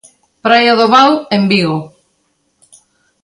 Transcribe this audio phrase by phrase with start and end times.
[0.45, 1.77] Praia do Vao, en Vigo.